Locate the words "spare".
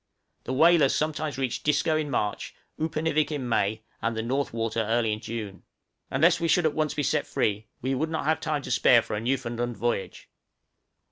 8.71-9.03